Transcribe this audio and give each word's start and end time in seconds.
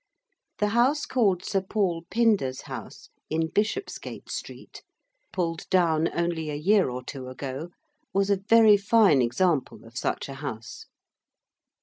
The 0.57 0.69
house 0.69 1.05
called 1.05 1.45
Sir 1.45 1.61
Paul 1.61 2.05
Pinder's 2.09 2.61
House 2.61 3.09
in 3.29 3.49
Bishopsgate 3.49 4.31
Street, 4.31 4.81
pulled 5.31 5.69
down 5.69 6.09
only 6.17 6.49
a 6.49 6.55
year 6.55 6.89
or 6.89 7.03
two 7.03 7.27
ago, 7.27 7.69
was 8.11 8.31
a 8.31 8.37
very 8.49 8.77
fine 8.77 9.21
example 9.21 9.85
of 9.85 9.95
such 9.95 10.27
a 10.27 10.33
house. 10.41 10.87